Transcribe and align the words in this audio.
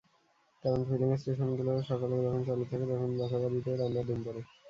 কারণ, 0.63 0.79
ফিলিং 0.87 1.09
স্টেশনগুলো 1.17 1.73
সকালে 1.89 2.15
যখন 2.25 2.41
চালু 2.47 2.63
থাকে, 2.65 2.85
তখন 2.91 3.09
বাসাবাড়িতে 3.19 3.71
রান্নার 3.73 4.05
ধুম 4.07 4.19
পড়ে। 4.25 4.41